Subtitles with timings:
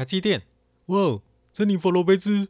[0.00, 0.44] 台积电，
[0.86, 1.20] 哇，
[1.52, 2.48] 珍妮佛罗贝兹，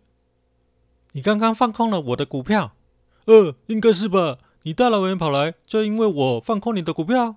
[1.15, 2.77] 你刚刚放空了我的股票？
[3.25, 4.39] 呃，应该是吧。
[4.63, 7.35] 你大老远跑来，就因为我放空你的股票？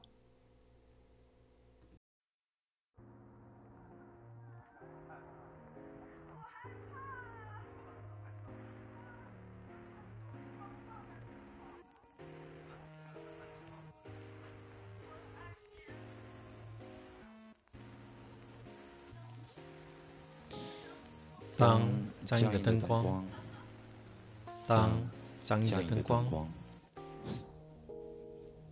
[21.64, 21.82] 当
[22.26, 23.26] 僵硬的灯光，
[24.68, 24.92] 当
[25.40, 26.50] 僵硬的灯光，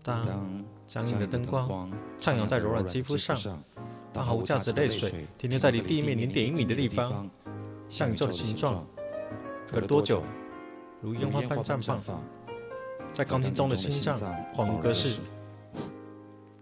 [0.04, 3.64] 当僵硬的灯光徜徉在柔软肌肤上，
[4.12, 7.30] 当毫无价值泪水停留在离地面零点一米的地方，
[7.88, 8.86] 像宇宙的形状，
[9.72, 10.22] 隔了多久，
[11.00, 12.22] 如烟花般绽放，
[13.14, 14.20] 在钢筋中的心脏
[14.54, 15.22] 恍如隔世。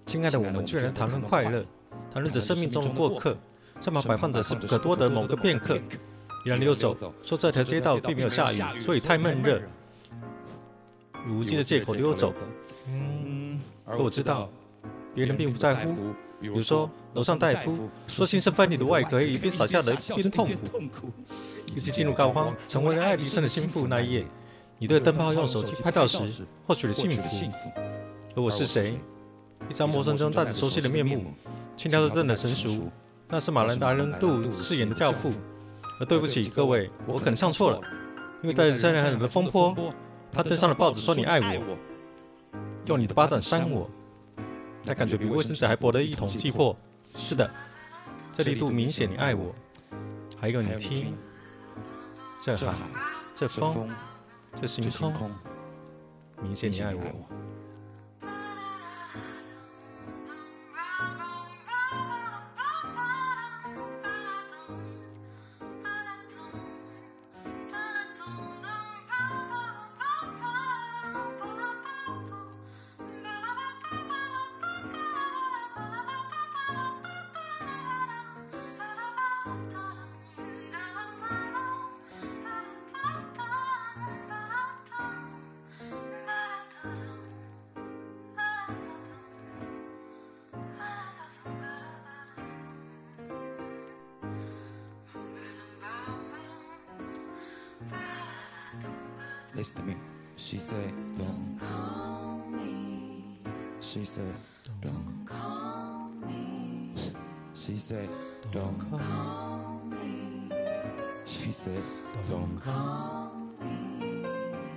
[0.05, 1.65] 亲爱的，我们居然谈论快乐，
[2.13, 3.35] 谈论着生命中的过客，
[3.81, 5.79] 身旁摆放着是不可多得某个片刻。
[6.49, 9.61] 依然溜走，说这条街道并没有下雨，所以太闷热，
[11.27, 12.33] 以无稽的借口溜走。
[12.87, 14.49] 嗯，而我知道，
[15.13, 15.95] 别人并不在乎。
[16.41, 20.49] 比如说，楼上大夫说，新生分离的外壳一边洒下了一边痛
[20.87, 21.11] 苦。
[21.75, 24.25] 一直进入膏肓，成为了爱迪生的心腹那一夜，
[24.79, 26.17] 你对灯泡用手机拍照时，
[26.65, 27.71] 获取了幸福。
[28.35, 28.97] 而我是谁？
[29.69, 31.25] 一张陌生中带着熟悉的面目，
[31.75, 32.89] 轻佻的成熟，
[33.27, 35.31] 那是马兰达·伦杜饰演的教父。
[35.99, 37.81] 呃，对不起各位，我可能唱错了，
[38.41, 39.93] 因为带着三人很冷的风波，
[40.31, 41.77] 他登上了报纸说你爱我，
[42.85, 43.89] 用你的巴掌扇我，
[44.85, 46.75] 他感觉比卫生纸还薄的一桶气魄。
[47.15, 47.51] 是的，
[48.31, 49.53] 这力度明显你爱我。
[50.39, 51.17] 还有你听，
[52.41, 52.73] 这海，
[53.35, 53.89] 这风，
[54.55, 55.29] 这星空，
[56.41, 57.38] 明显你爱我。
[99.59, 99.95] Listen to me.
[100.37, 103.41] She said, Don't call me.
[103.81, 104.33] She said,
[104.81, 106.93] Don't call me.
[107.53, 108.07] She said,
[108.53, 110.49] Don't call me.
[111.25, 111.83] She said,
[112.29, 114.25] Don't call me.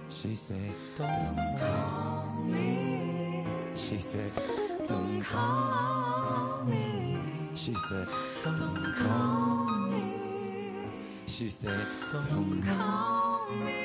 [0.09, 3.47] She said, Don't call me.
[3.77, 4.33] She said,
[4.89, 7.21] Don't call me.
[7.55, 8.09] She said,
[8.43, 10.17] Don't call me.
[11.29, 13.82] She said, Don't call me.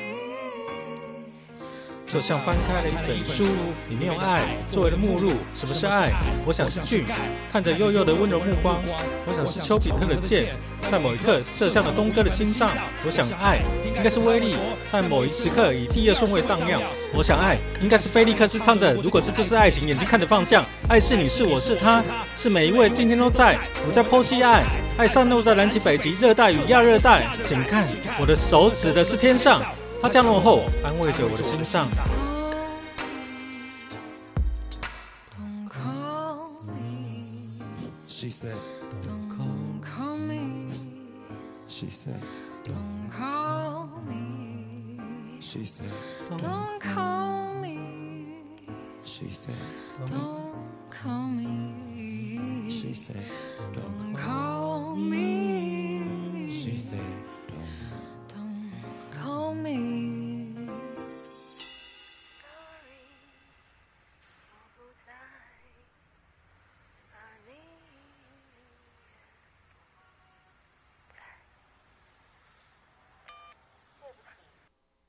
[2.08, 3.44] 就像翻开了一本书，
[3.90, 4.42] 里面有爱
[4.72, 5.34] 作为了目录。
[5.54, 6.14] 什么是爱？
[6.46, 7.04] 我想是俊，
[7.52, 8.80] 看着悠悠的温柔目光。
[9.26, 10.46] 我想是丘比特的箭，
[10.90, 12.70] 在某一刻射向了东哥的心脏。
[13.06, 14.56] 我想爱应该是威力，
[14.90, 16.82] 在某一时刻以第二顺位荡漾。
[17.14, 20.64] 我想爱应该是菲利克斯唱着，如果这就是爱情，眼睛看着方向。
[20.88, 22.02] 爱是你是我是他，
[22.38, 23.60] 是每一位今天都在。
[23.86, 24.64] 我在剖析爱，
[24.98, 27.28] 爱散落在南极、北极、热带与亚热带。
[27.44, 27.86] 请看，
[28.18, 29.62] 我的手指的是天上。
[30.02, 32.28] 他降落后，安慰着我的心上人。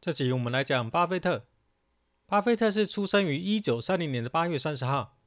[0.09, 1.45] 这集我们来讲巴菲特。
[2.25, 5.19] 巴菲特是出生于一九三零年的八月三十号，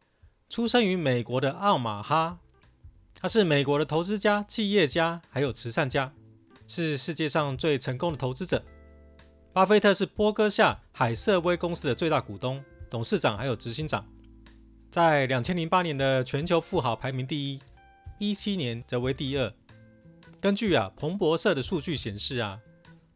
[0.49, 2.39] 出生于美国的奥马哈。
[3.13, 6.11] 他是美国的投资家、企业家，还有慈善家，
[6.65, 8.63] 是世界上最成功的投资者。
[9.53, 14.03] 巴菲特是波哥夏海瑟威公司的最大股东、董事长还有执行长，
[14.89, 17.59] 在两千零八年的全球富豪排名第一，
[18.17, 19.53] 一七年则为第二。
[20.39, 22.59] 根据啊彭博社的数据显示啊。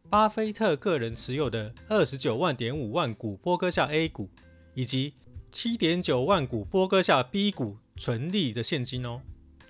[0.08, 4.30] 巴菲特个人持有的二十九万点五万股波哥夏 A 股，
[4.74, 5.14] 以及
[5.50, 9.20] 七点九万股波哥夏 B 股纯利的现金哦，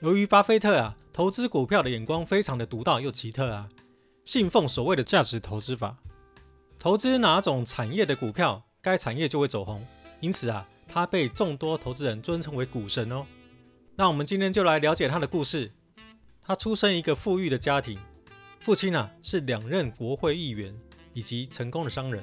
[0.01, 3.69] 由于巴菲特啊，投资股票的眼光非常的独到又奇特啊，
[4.25, 5.97] 信奉所谓的价值投资法，
[6.79, 9.85] 投资哪种产业的股票，该产业就会走红。
[10.21, 13.25] 因此啊，他被众多投资人尊称为股神哦。
[13.97, 15.73] 那我们今天就来了解他的故事。
[16.43, 17.99] 他出生一个富裕的家庭，
[18.61, 20.75] 父亲啊是两任国会议员
[21.13, 22.23] 以及成功的商人。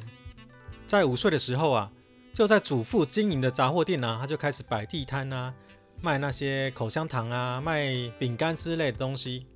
[0.85, 1.91] 在五岁的时候啊，
[2.33, 5.53] 就在祖父经营的杂货店啊，他就开始摆地摊啊。
[6.01, 9.47] 卖那些口香糖啊，卖饼干之类的东西。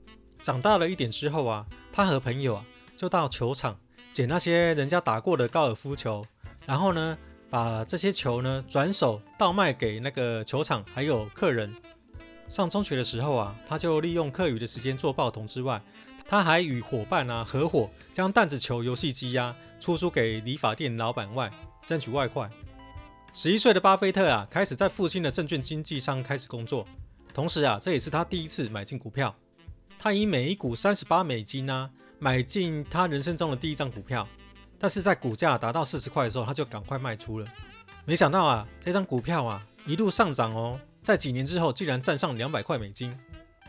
[0.42, 2.66] 长大了一点之后啊，他和朋友啊
[2.96, 3.78] 就到球场
[4.14, 6.24] 捡那些人家打过的高尔夫球，
[6.66, 7.18] 然后呢
[7.50, 11.76] 把这些球呢转手倒卖给那个球场还有客人。
[12.48, 15.82] 上中学的时候啊，他就利用课余的时间做报童之外，
[16.28, 21.50] 他还与伙伴啊合伙将弹子球游戏机呀出租给理发店老板外，
[21.86, 22.50] 争取外快。
[23.34, 26.86] 十一岁的巴菲特啊，开始在父亲的证券经纪商开始工作，
[27.34, 29.34] 同时啊，这也是他第一次买进股票。
[30.00, 31.90] 他以每一股三十八美金啊，
[32.20, 34.28] 买进他人生中的第一张股票。
[34.80, 37.48] 但是在股价达到四十块的时候，他就赶快卖出了。
[38.06, 43.12] 没想到啊，这张股票啊一路上涨哦，在几年之后竟然站上两百块美金，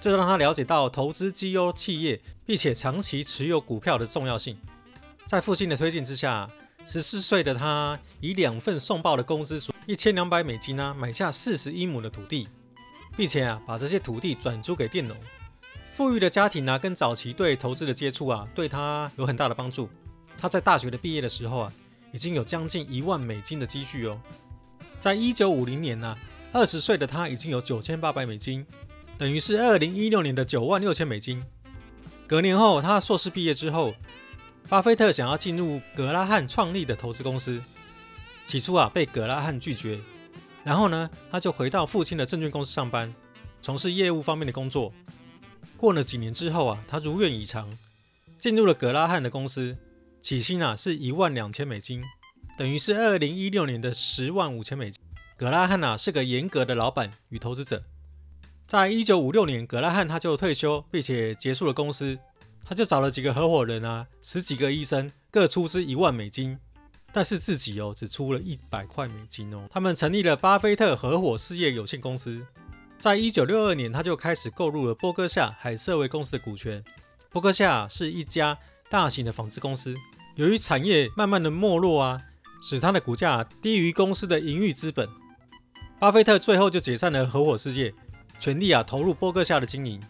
[0.01, 4.57] 这让他了解到投资绩优企业，并且长期持有股票的重要性。
[5.27, 6.51] 在父亲的推荐之下。
[6.85, 12.49] 十四岁的他以两份送报的工资，一千两百美金呢、啊，买下四十一亩的土地，
[13.15, 15.15] 并且啊，把这些土地转租给佃农。
[15.91, 19.87] 富裕的家庭啊，跟早期对投资的接触啊，对他有很大的帮助。
[20.39, 21.73] 他在大学的毕业的时候啊，
[22.11, 24.19] 已经有将近一万美金的积蓄哦。
[24.99, 26.17] 在一九五零年呢、
[26.53, 28.65] 二十岁的他已经有九千八百美金，
[29.19, 31.45] 等于是二零一六年的九万六千美金。
[32.27, 33.93] 隔年后，他硕士毕业之后。
[34.71, 37.59] 巴菲特想要进入格拉汉创立的投资公司，
[38.45, 39.99] 起初啊被格拉汉拒绝，
[40.63, 43.15] 然后呢他就回到父亲的证券公司上班，
[43.63, 44.93] 从事业务方面的工作。
[45.79, 47.67] 过了几年之后啊，他如愿以偿，
[48.39, 49.75] 进入了格拉汉的公司，
[50.21, 52.05] 起薪啊是一万两千美金，
[52.59, 55.03] 等于是二零一六年的十万五千美金。
[55.39, 57.83] 格拉汉啊是个严格的老板与投资者，
[58.69, 62.19] 在一九五六年，格拉汉他就退休，并且结束了公司。
[62.63, 66.59] 他就找了几个合伙人啊，十几个医生，各出资一万美金，
[67.11, 69.67] 但是自己哦只出了一百块美金哦。
[69.71, 72.47] 他们成立了巴菲特合伙事业有限公司，
[72.99, 76.85] 在一九六二年，他就开始购入了波哥夏海瑟薇公司的股权。
[77.31, 78.59] 波哥夏是一家
[78.91, 79.97] 大型的纺织公司，
[80.35, 82.21] 由于产业慢慢的没落啊，
[82.61, 85.09] 使它的股价低于公司的营运资本。
[85.99, 87.93] 巴菲特最后就解散了合伙事业，
[88.39, 90.01] 全力啊投入波克夏的经营。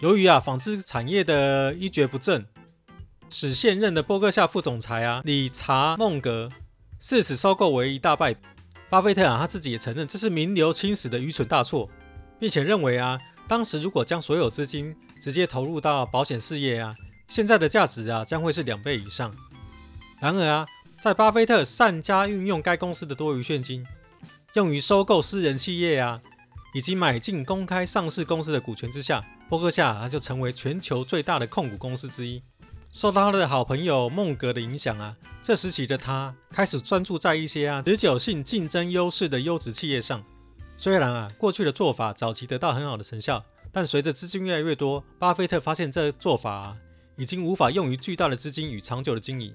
[0.00, 2.46] 由于啊，纺织产业的一蹶不振，
[3.30, 6.48] 使现任的波克夏副总裁啊，理查孟格
[7.00, 8.34] 誓死收购为一大败。
[8.90, 11.90] 巴菲特啊，他自己也承认这是名留青史的愚蠢大错，
[12.38, 16.94] 并且认为啊，当时如果将所有资金直接投入到保险事业啊，
[17.26, 19.34] 现在的价值啊将会是两倍以上。
[20.20, 20.66] 然而啊，
[21.02, 23.86] 在巴菲特善加运用该公司的多余现金，
[24.54, 26.20] 用于收购私人企业啊，
[26.74, 29.24] 以及买进公开上市公司的股权之下。
[29.48, 32.42] 波克夏，他就成为全球最大的控股公司之一。
[32.92, 40.22] 受到他的好朋友孟格的影响啊，这时期的他开始专注在一些啊持久性竞争优势的优质企业上。
[40.76, 46.76] 虽然啊过去的做法早期得到很好的成效，但随着资金越来越多，巴菲特发现这做法啊
[47.16, 49.54] 已经无法用于巨大的资金与长久的经营。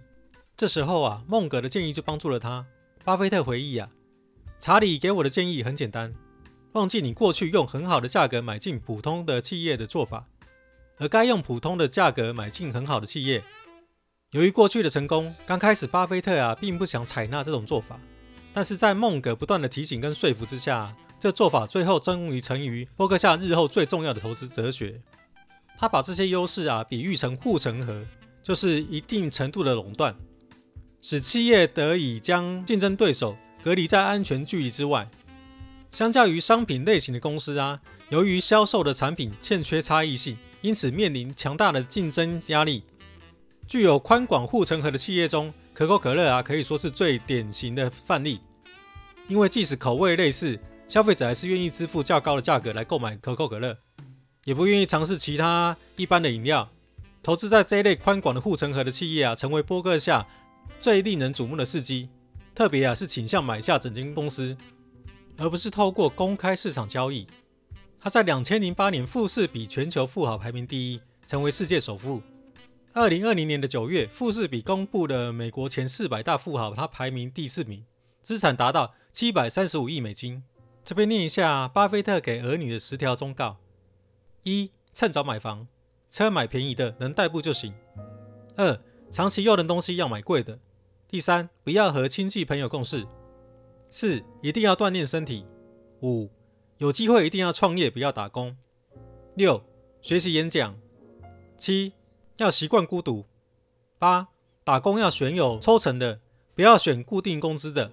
[0.56, 2.66] 这时候啊，孟格的建议就帮助了他。
[3.04, 3.90] 巴菲特回忆啊，
[4.60, 6.14] 查理给我的建议很简单。
[6.74, 10.26] 忘记你过去用很好的价格买进普通的企业的做法，
[10.98, 13.44] 而该用普通的价格买进很好的企业。
[14.32, 18.00] 由于过去的成功，刚开始巴菲特啊并不想采纳这种做法，
[18.52, 25.00] 但是在孟格不断的提醒跟说服之下，这做法最后终于成于波克夏日后最重要的投资哲学。
[25.78, 28.04] 他把这些优势啊比喻成护城河，
[28.42, 30.16] 就是一定程度的垄断，
[31.04, 35.08] 使企业得以将竞争对手隔离在安全距离之外。
[35.94, 42.84] 相较于商品类型的公司啊，由于销售的产品欠缺差异性，因此面临强大的竞争压力。
[43.68, 48.40] 具有宽广护城河的企业中，可口可乐啊可以说是最典型的范例。
[49.28, 53.78] 因为即使口味类似，消费者还是愿意支付较高的价格来购买可口可乐，
[54.46, 56.72] 也不愿意尝试其他一般的饮料。
[57.22, 60.26] 投资在这一类宽广的护城河的企业啊，成为波克夏
[60.82, 62.10] 最令人瞩目的事迹。
[62.56, 64.58] 特别啊是倾向买下整间公司。
[65.38, 67.28] 而不是透过公开市场交易。
[68.00, 72.22] 他在两千零八年富士比全球富豪排名第一，成为世界首富。
[72.92, 77.86] 二零二零年的九月，富士比公布了美国前四百大富豪，他排名第四名，
[78.22, 80.44] 资产达到七百三十五亿美金。
[80.84, 83.58] 这边念一下巴菲特给儿女的十条忠告：
[84.44, 85.68] 一、趁早买房，
[86.10, 87.74] 车买便宜的，能代步就行。
[88.58, 90.60] 二、长期用的东西要买贵的。
[91.08, 93.08] 第三，不要和亲戚朋友共事。
[93.96, 95.46] 四、一定要锻炼身体。
[96.02, 96.28] 五、
[96.80, 98.58] 有机会一定要创业，不要打工。
[99.36, 99.64] 六、
[100.02, 100.76] 学习演讲。
[101.60, 101.94] 七、
[102.38, 103.24] 要习惯孤独。
[104.00, 104.30] 八、
[104.64, 106.20] 打工要选有抽成的，
[106.56, 107.92] 不要选固定工资的。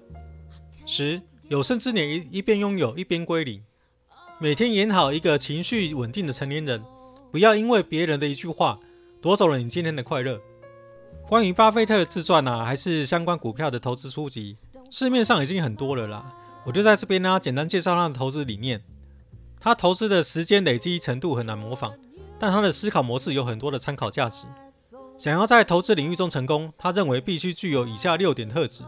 [0.87, 3.63] 十、有生之年一一边拥有，一边归零。
[4.39, 6.83] 每天演好一个情绪稳定的成年人，
[7.31, 8.81] 不要因为别人的一句话
[9.21, 10.41] 夺走了你今天的快乐。
[11.29, 14.57] 关于巴菲特自传啊，还是相关股票的投资书籍，
[14.91, 16.33] 市面上已经很多了啦。
[16.65, 18.83] 我就在这边呢，简单介绍他的投资理念。
[19.61, 21.93] 他投资的时间累积程度很难模仿，
[22.39, 24.47] 但他的思考模式有很多的参考价值。
[25.17, 28.83] 想要在投资领域中成功，他认为必须具有以下六点特质：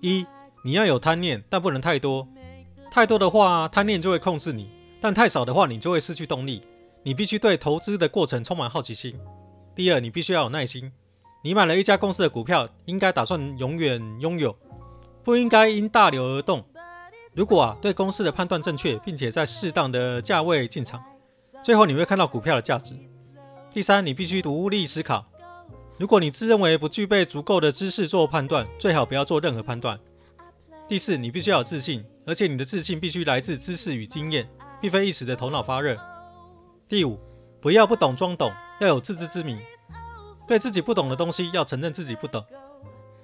[0.00, 0.26] 一、
[0.62, 2.28] 你要有贪念，但不能太多。
[2.90, 4.66] 太多的话，贪念就会控制你；
[5.00, 6.60] 但太少的话，你就会失去动力。
[7.02, 9.18] 你必须对投资的过程充满好奇心。
[9.74, 10.92] 第二，你必须要有耐心。
[11.42, 14.54] 你买了一家公司的股票，应该打算永远拥有，
[15.22, 16.64] 不应该因大流而动。
[17.32, 21.02] 如果啊对公司的判断正确，并且在适当的价位进场，
[21.62, 22.94] 最后你会看到股票的价值。
[23.72, 25.24] 第三，你必须独立思考。
[25.96, 30.00] 如果你自认为不具备足够的知识做判断，最好不要做任何判断。
[30.88, 34.48] 第四，你必须要有自信，而且你的自信必须来自知识与经验，
[34.80, 35.96] 并非一时的头脑发热。
[36.88, 37.20] 第五，
[37.60, 38.50] 不要不懂装懂，
[38.80, 39.56] 要有自知之明。
[40.48, 42.44] 对自己不懂的东西，要承认自己不懂。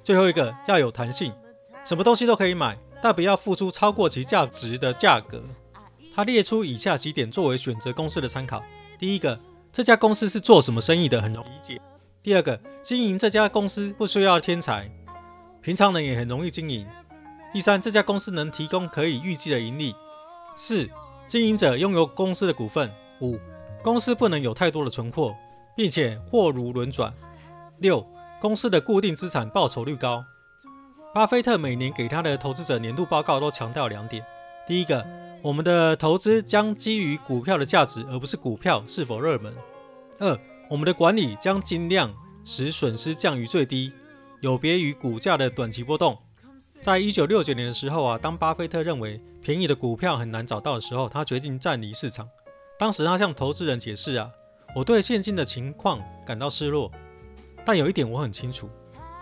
[0.01, 1.33] 最后一个要有弹性，
[1.87, 5.41] 什么东西都可以买，但不要付出超过其价值的价格。
[6.15, 8.63] 他列出以下几点作为选择公司的参考：
[8.99, 9.39] 第一个，
[9.73, 11.77] 这家公司是做什么生意的，很容易理解；
[12.23, 14.91] 第二个，经营这家公司不需要天才，
[15.63, 16.85] 平常人也很容易经营；
[17.53, 19.93] 第三，这家公司能提供可以预计的盈利；
[20.57, 20.91] 四，
[21.27, 22.89] 经营者拥有公司的股份；
[23.21, 23.39] 五，
[23.83, 25.35] 公司不能有太多的存货。
[25.77, 27.13] 并且货如轮转。
[27.81, 28.03] 六、
[28.41, 30.25] 公司的固定资产报酬率高。
[31.17, 34.23] 巴菲特每年给他的投资者年度报告都强调两点：
[34.67, 35.03] 第一个，
[35.41, 39.51] 我们的投资将基于股票的价值，而不是股票是否热门；
[40.19, 43.91] 二，我们的管理将尽量使损失降于最低，
[44.43, 46.19] 有别于股价的短期波动。
[46.83, 52.29] 在一九六九年的时候啊，当巴菲特认为便宜的股票很难找到的时候，他决定暂离市场。
[52.79, 54.31] 当时他向投资人解释啊。
[54.75, 56.93] 我对现今的情况感到失落，
[57.65, 58.69] 但有一点我很清楚，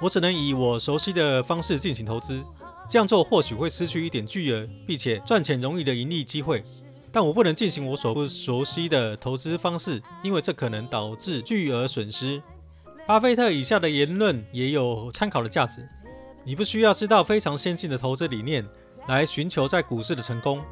[0.01, 2.43] 我只能以我熟悉的方式进行投资。
[2.89, 6.63] 这样做或许会失去一点巨额并且赚钱容易的盈利机会，
[7.11, 12.43] 但我不能进行我所不熟悉的投资方式，因为这可能导致巨额损失。
[13.07, 15.87] 巴菲特以下的言论也有参考的价值。
[16.45, 18.67] 你不需要知道非常先进的投资理念
[19.09, 20.63] 来寻求在股市的成功，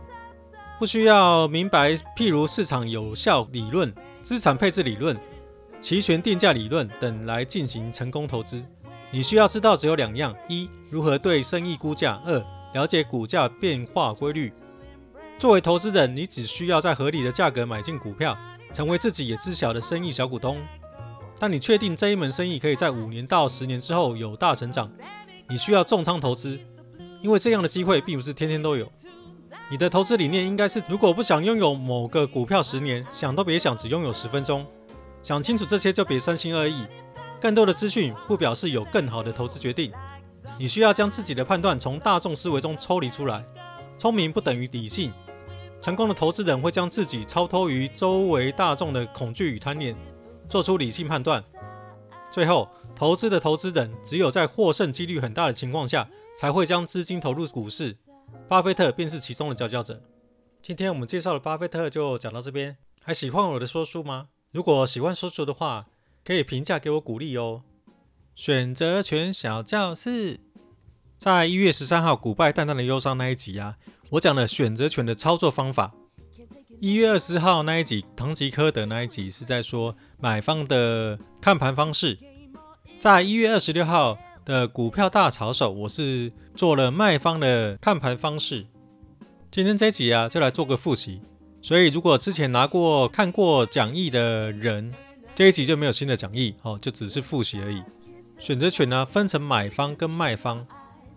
[0.78, 3.92] 不需要明白譬如市场有效理论。
[4.22, 5.18] 资产配置理论、
[5.80, 8.62] 期权定价理论等来进行成功投资，
[9.14, 12.42] 你需要知道只有两样：一、如何对生意估价；二、
[12.72, 14.50] 了解股价变化规律。
[15.38, 18.34] 作为投资人，你只需要在合理的价格买进股票，
[18.72, 20.56] 成为自己也知晓的生意小股东。
[21.38, 24.90] 当你确定这一门生意可以在五年到十年之后有大成长，
[25.46, 26.58] 你需要重仓投资，
[27.20, 28.90] 因为这样的机会并不是天天都有。
[29.68, 34.64] 你的投资理念应该是：如果不想拥有某个股票十年，想都别想只拥有十分钟。
[35.22, 36.86] 想清楚这些就别三心二意。
[37.42, 39.92] 更多的资讯不表示有更好的投资决定。
[40.60, 43.44] 你需要将自己的判断从大众思维中抽离出来。
[43.98, 45.12] 聪明不等于理性。
[45.80, 49.96] 成功的投资人会将自己超脱于周围大众的恐惧与贪念，
[50.48, 51.42] 做出理性判断。
[52.30, 56.08] 最后，投资的投资人只有在获胜几率很大的情况下，
[56.38, 57.96] 才会将资金投入股市。
[58.48, 60.00] 巴菲特便是其中的佼佼者。
[60.62, 62.76] 今天我们介绍的巴菲特就讲到这边。
[63.02, 64.28] 还喜欢我的说书吗？
[64.52, 65.86] 如果喜欢说书的话，
[66.24, 67.62] 可以评价给我鼓励哦。
[68.34, 70.40] 选择权小教室，
[71.18, 73.76] 在一月十三号股败淡淡的忧伤那一集啊，
[74.10, 75.92] 我讲了选择权的操作方法。
[76.80, 82.18] 一月二十号那一集唐吉诃德那一集是在说买方的看盘方式。
[82.98, 84.18] 在一月二十六号。
[84.44, 88.66] 的股票大潮手，我是做了卖方的看盘方式。
[89.52, 91.20] 今天这一集啊，就来做个复习。
[91.60, 94.92] 所以如果之前拿过看过讲义的人，
[95.34, 97.82] 这一集就没有新的讲义哦，就只是复习而已。
[98.38, 100.66] 选择权呢，分成买方跟卖方。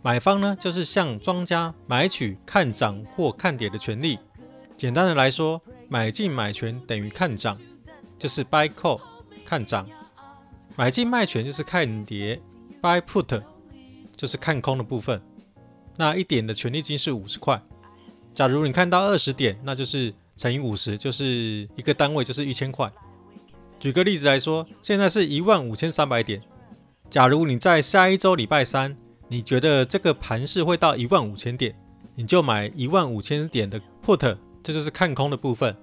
[0.01, 4.17] 买方呢，就是向庄家买取看涨或看跌的权利。
[4.77, 7.59] 简单的来说，买进买权等于看涨，
[8.17, 9.01] 就是 buy call
[9.43, 9.85] 看涨；
[10.75, 12.39] 买进卖权就是看跌。
[12.81, 13.41] Buy put
[14.15, 15.19] 就是看空的部分，
[15.97, 17.59] 那一点的权利金是五十块。
[18.35, 22.91] 假如你看到二十点，那就是乘以五十，就是一个单位，就是一千块。
[23.79, 26.41] 举个例子来说，现在是一万五千三百点。
[27.09, 28.95] 假如你在下一周礼拜三，
[29.27, 31.75] 你觉得这个盘势会到一万五千点，
[32.15, 35.75] 你就买一万五千点的 put，这就是看空的部分。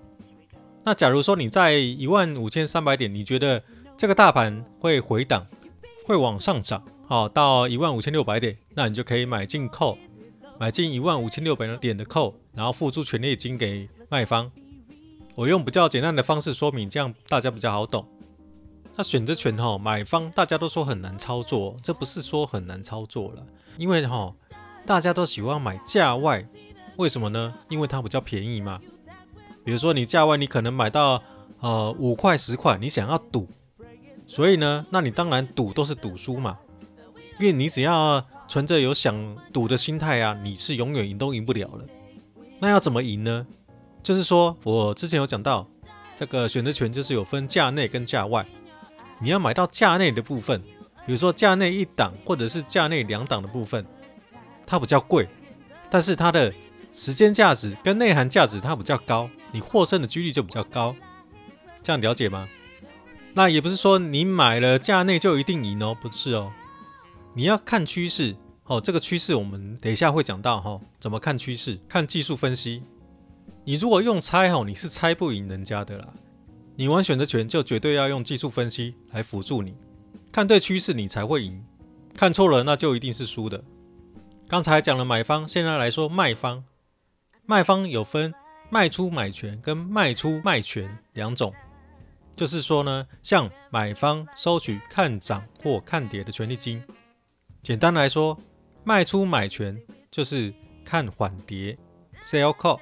[0.84, 3.62] 那假如说你在一万五千三百点，你觉得
[3.96, 5.46] 这个大盘会回档，
[6.06, 9.96] 会往上涨，好，到一万五千六百点，那你就可以买进 call，
[10.58, 14.50] 买进一万五千六百点的 call，然后付出权利金给卖方。
[15.34, 18.06] 我用比较简单的方式说明，这样大家比较好懂。
[18.94, 23.46] 那选择权哈，买方大家都说很难操作，这不是说很难操作了，
[23.78, 24.34] 因为哈，
[24.84, 26.44] 大家都喜欢买价外，
[26.96, 27.54] 为什么呢？
[27.70, 28.78] 因为它比较便宜嘛。
[29.64, 31.22] 比如说你价外，你可能买到
[31.60, 33.48] 呃五块十块，你想要赌，
[34.26, 36.58] 所以呢，那你当然赌都是赌输嘛，
[37.40, 41.84] 因为你只要存着有想赌的心态啊，你是永远赢都赢不了了。
[42.60, 43.46] 那要怎么赢呢？
[44.02, 45.66] 就是说我之前有讲到，
[46.16, 48.44] 这个选择权就是有分价内跟价外，
[49.20, 50.60] 你要买到价内的部分，
[51.06, 53.86] 比如说价内一档或者是价内两档的部分，
[54.66, 55.28] 它比较贵，
[55.88, 56.52] 但是它的
[56.92, 59.30] 时间价值跟内涵价值它比较高。
[59.52, 60.96] 你获胜的几率就比较高，
[61.82, 62.48] 这样了解吗？
[63.34, 66.52] 那也不是说你买了价内就一定赢哦，不是哦。
[67.34, 71.78] 你要看趋势哦，这个趋势我们等一下会讲到哈、哦，怎么看趋势？
[71.88, 72.82] 看技术分析。
[73.64, 76.08] 你如果用猜吼，你是猜不赢人家的啦。
[76.76, 79.74] 你玩选择权就绝对要用技术分析来辅助你，
[80.32, 81.62] 看对趋势你才会赢，
[82.14, 83.62] 看错了那就一定是输的。
[84.48, 86.64] 刚才讲了买方，现在来说卖方，
[87.46, 88.34] 卖方有分。
[88.70, 91.52] 卖出买权跟卖出卖权两种，
[92.34, 96.82] 就是说呢，向买方收取看涨或看跌的权利金。
[97.62, 98.34] 简单来说，
[98.82, 99.78] 卖出买权
[100.10, 100.54] 就是
[100.86, 101.76] 看缓跌
[102.22, 102.80] （sell call），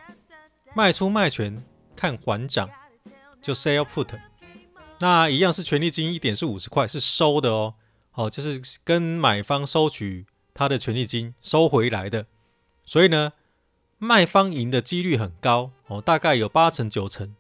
[0.74, 1.62] 卖出卖权
[1.94, 2.68] 看还涨
[3.40, 4.18] 就 sell put。
[4.98, 7.74] 那一样是权利金，一点是五十块，是收的哦。
[8.10, 12.26] 好，就是跟买方收取他的权利金收回来的。
[12.84, 13.32] 所以呢。
[14.02, 17.36] 卖方赢的几率很高哦，大概有八成九成。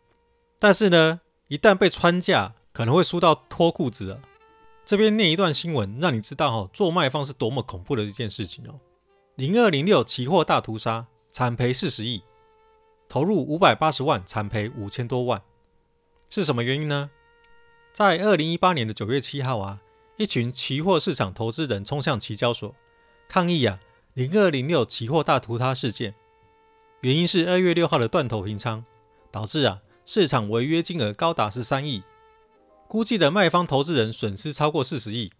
[0.58, 4.20] 但是呢，一旦被穿价，可能会输到脱裤子了。
[4.84, 8.78] 这边念一段新闻，让你知道哈，做卖方是多么恐怖的一件事情哦。
[9.36, 12.22] 零二零六期货大屠杀，惨赔四十亿，
[13.10, 15.42] 投入五百八十万，惨赔五千多万，
[16.28, 17.10] 是什么原因呢？
[17.92, 19.80] 在二零一八年的九月七号啊，
[20.16, 22.72] 一群期货市场投资人冲向期交所
[23.28, 23.80] 抗议啊，
[24.14, 26.14] 零二零六期货大屠杀事件。
[27.00, 28.84] 原因是二月六号的断头平仓，
[29.32, 32.04] 导致啊市场违约金额高达十三亿，
[32.86, 35.32] 估计的卖方投资人损失超过四十亿。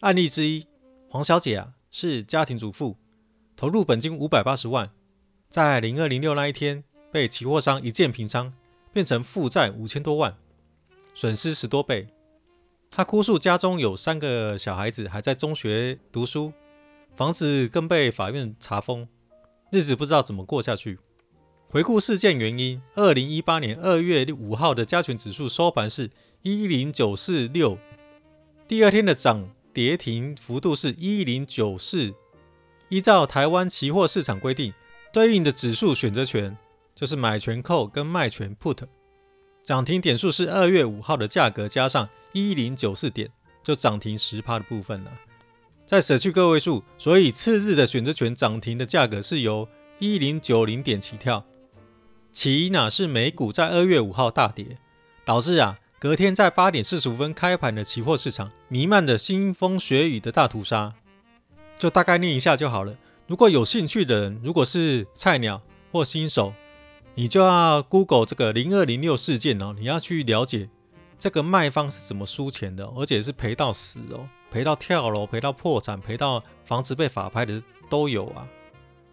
[0.00, 0.66] 案例之一，
[1.08, 2.98] 黄小姐啊是家庭主妇，
[3.56, 4.90] 投入本金五百八十万，
[5.48, 8.52] 在零二零六那一天被期货商一键平仓，
[8.92, 10.36] 变成负债五千多万，
[11.14, 12.06] 损失十多倍。
[12.90, 16.52] 他哭诉家中有三个小孩子还在中学读书，
[17.14, 19.06] 房子更被法院查封。
[19.70, 20.98] 日子不知道怎么过下去。
[21.70, 27.76] 回顾事件原因，二零一八年二月五号的加权指数收盘是一零九四六，
[28.66, 32.14] 第二天的涨跌停幅度是一零九四。
[32.88, 34.72] 依照台湾期货市场规定，
[35.12, 36.56] 对应的指数选择权
[36.98, 38.78] 就是买权 call 跟卖权 put，
[39.62, 43.30] 涨停点数是二月五号的价格加上一零九四点，
[43.62, 45.12] 就涨停十趴的部分了。
[45.86, 49.68] 再舍去个位数，所以次日的选择权涨停的价格是由
[50.00, 51.44] 一零九零点起跳。
[52.32, 54.76] 起因呢是美股在二月五号大跌，
[55.24, 60.92] 导致啊隔天在八点四十五分开盘的期货市场弥漫的腥风血雨的大屠杀。
[61.78, 62.92] 就大概念一下就好了。
[63.28, 66.52] 如果有兴趣的人，如果是菜鸟或新手，
[67.18, 70.68] 你就要 Google 这个零二零六事件哦，你要去了解
[71.18, 74.28] 这个卖方是怎么输钱的，而且是赔到死哦。
[74.52, 78.46] 赔到跳楼，赔到破产，赔到房子被法拍的都有啊。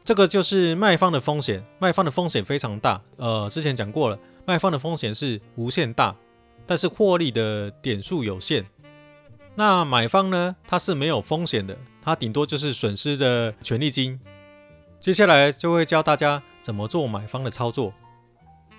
[0.03, 3.01] 这个就是卖方的风险，卖方的风险非常大。
[3.17, 6.15] 呃，之前讲过了，卖方的风险是无限大，
[6.67, 8.63] 但是获利的点数有限。
[9.55, 10.55] 那买方呢？
[10.67, 14.19] 他是没有风险的，他顶多就是损失的权利金。
[14.99, 17.93] 接下来就会教大家怎么做买方的操作。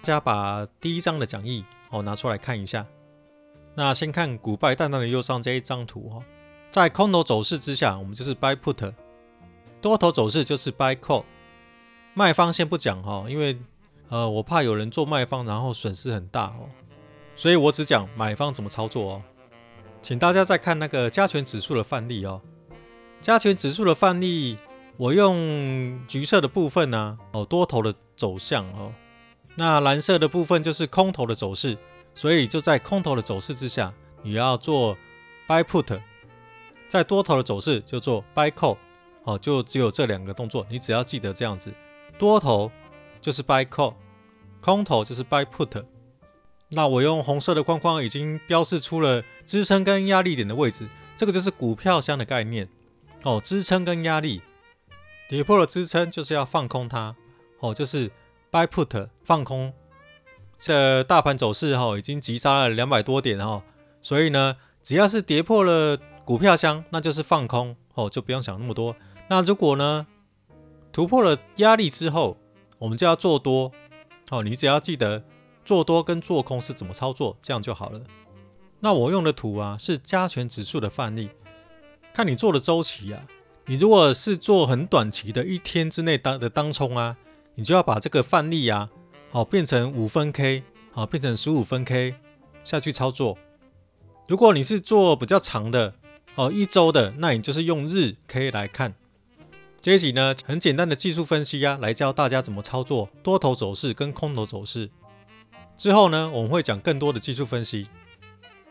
[0.03, 2.85] 大家把第一章的讲义哦拿出来看一下。
[3.77, 6.20] 那先看股败淡淡的右上这一张图哈。
[6.72, 8.92] 在空头走势之下，我们就是 buy put；
[9.81, 11.22] 多头走势就是 buy call。
[12.12, 13.57] 卖方先不讲哈，因为
[14.09, 16.66] 呃，我怕有人做卖方，然后损失很大哦，
[17.37, 19.22] 所以我只讲买方怎么操作哦。
[20.03, 22.42] 请大家再看那个加权指数的范例哦。
[23.20, 24.57] 加权指数的范例，
[24.96, 28.92] 我用橘色的部分呢，哦，多头的走向哦。
[29.56, 31.76] 那蓝色的部分就是空头的走势，
[32.14, 34.96] 所以就在空头的走势之下，你要做
[35.46, 36.00] buy put；
[36.88, 38.76] 在多头的走势就做 buy call。
[39.24, 41.72] 哦，就只有这两个动作，你只要记得这样子，
[42.16, 42.70] 多头
[43.20, 43.94] 就是 buy call，
[44.61, 45.85] 空头就是 buy put。
[46.70, 52.68] 那我用红色的框框已经标示出了支撑跟压力点的位置，这个就是股票箱的概念。
[53.24, 54.40] 哦，支撑跟压力，
[55.28, 57.14] 跌破了支撑就是要放空它。
[57.60, 58.10] 哦，就是
[58.50, 59.72] buy put 放空。
[60.56, 63.62] 这大盘走势哈、哦、已经急杀了两百多点哈、哦，
[64.00, 67.76] 所以呢，只要是跌破了股票箱，那就是放空。
[67.94, 68.94] 哦，就不用想那么多。
[69.28, 70.06] 那如果呢，
[70.92, 72.36] 突破了压力之后，
[72.78, 73.72] 我们就要做多。
[74.30, 75.24] 哦，你只要记得
[75.64, 78.00] 做多跟做空是怎么操作，这样就好了。
[78.80, 81.30] 那我用的图啊是加权指数的范例，
[82.12, 83.26] 看你做的周期啊。
[83.68, 87.16] 你如果是做很短期的，一天之内当的当冲啊，
[87.57, 88.88] 你就要把这个范例啊，
[89.33, 92.14] 好变成五分 K，好变成十五分 K
[92.62, 93.37] 下去操作。
[94.29, 95.94] 如果你是做比较长的，
[96.37, 98.94] 哦，一周的，那你就是用日 K 来看。
[99.81, 104.90] 这一集呢，很简单的技术分析啊，来教大家怎么操作多头走势跟空头走势。
[105.76, 107.88] 之后呢，我们会讲更多的技术分析。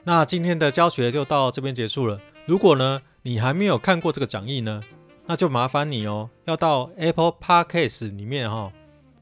[0.05, 2.21] 那今天的教学就到这边结束了。
[2.45, 4.81] 如果呢，你还没有看过这个讲义呢，
[5.25, 8.73] 那就麻烦你哦，要到 Apple Podcast 里面哈、哦，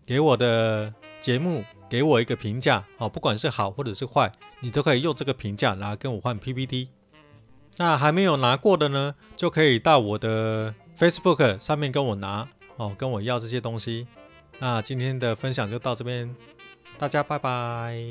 [0.06, 6.90] 给我的节目给我一个评价，哦，不管是好或者是坏，你都可以用这个评价来跟我换 PPT。
[7.78, 10.76] 那还没有拿过的呢，就可以到我的。
[10.96, 14.06] Facebook 上面跟我拿哦，跟我要这些东西。
[14.60, 16.34] 那今天的分享就到这边，
[17.00, 18.06] 大家拜拜。